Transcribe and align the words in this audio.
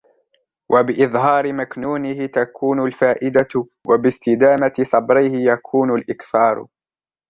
وَبِإِظْهَارِ 0.71 1.53
مَكْنُونِهِ 1.53 2.25
تَكُونُ 2.25 2.81
الْفَائِدَةُ 2.87 3.65
وَبِاسْتِدَامَةِ 3.87 4.73
صَبْرِهِ 4.91 5.33
يَكُونُ 5.51 5.93
الْإِكْثَارُ 5.95 6.67